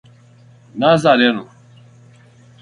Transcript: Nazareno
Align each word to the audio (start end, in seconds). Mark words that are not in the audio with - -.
Nazareno 0.79 1.45